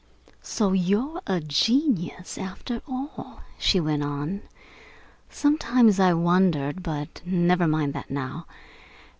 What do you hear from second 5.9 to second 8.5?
I wondered but never mind that now.